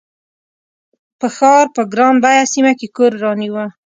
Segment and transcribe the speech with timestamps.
[1.19, 3.65] په ښار په ګران بیه سیمه کې کور رانیوه.